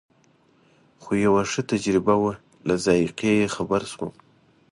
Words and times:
خو 1.01 1.11
یوه 1.25 1.41
ښه 1.51 1.61
تجربه 1.71 2.15
وه 2.21 2.33
له 2.67 2.75
ذایقې 2.85 3.31
یې 3.39 3.47
خبر 3.55 3.81
شوم. 3.91 4.11